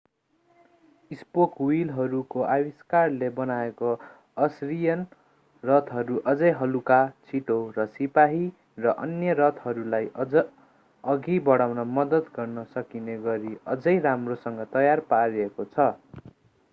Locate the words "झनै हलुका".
6.33-6.97